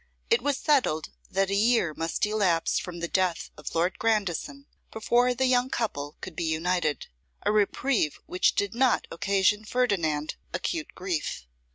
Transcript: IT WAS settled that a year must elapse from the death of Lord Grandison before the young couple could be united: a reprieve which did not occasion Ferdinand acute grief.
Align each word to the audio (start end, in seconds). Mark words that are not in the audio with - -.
IT 0.31 0.41
WAS 0.41 0.57
settled 0.57 1.09
that 1.29 1.51
a 1.51 1.55
year 1.55 1.93
must 1.95 2.25
elapse 2.25 2.79
from 2.79 3.01
the 3.01 3.07
death 3.07 3.51
of 3.55 3.75
Lord 3.75 3.99
Grandison 3.99 4.65
before 4.91 5.35
the 5.35 5.45
young 5.45 5.69
couple 5.69 6.17
could 6.21 6.35
be 6.35 6.43
united: 6.43 7.05
a 7.45 7.51
reprieve 7.51 8.19
which 8.25 8.55
did 8.55 8.73
not 8.73 9.05
occasion 9.11 9.63
Ferdinand 9.63 10.37
acute 10.53 10.95
grief. 10.95 11.45